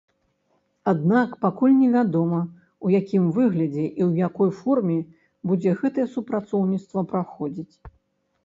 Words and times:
Аднак, 0.91 1.29
пакуль 1.45 1.75
невядома, 1.81 2.39
у 2.87 2.93
якім 2.99 3.27
выглядзе 3.35 3.83
і 3.83 3.91
ў 3.91 4.09
якой 4.27 4.49
форме 4.63 4.97
будзе 5.53 5.75
гэтае 5.83 6.07
супрацоўніцтва 6.15 7.09
праходзіць. 7.13 7.71